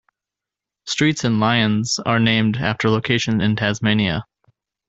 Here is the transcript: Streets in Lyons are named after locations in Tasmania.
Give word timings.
Streets 0.87 1.23
in 1.25 1.39
Lyons 1.39 1.99
are 2.03 2.19
named 2.19 2.57
after 2.57 2.89
locations 2.89 3.43
in 3.43 3.55
Tasmania. 3.55 4.25